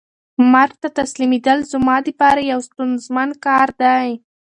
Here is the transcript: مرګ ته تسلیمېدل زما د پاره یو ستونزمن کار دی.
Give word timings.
مرګ 0.53 0.75
ته 0.83 0.89
تسلیمېدل 0.99 1.59
زما 1.71 1.95
د 2.05 2.07
پاره 2.19 2.41
یو 2.51 2.59
ستونزمن 2.67 3.29
کار 3.45 3.67
دی. 3.81 4.07